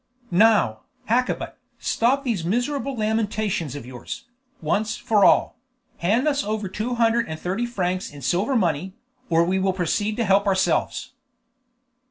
[0.31, 0.79] "Now,
[1.09, 4.23] Hakkabut, stop these miserable lamentations of yours,
[4.59, 5.59] once for all.
[5.99, 8.95] Hand us over two hundred and thirty francs in silver money,
[9.29, 11.11] or we will proceed to help ourselves."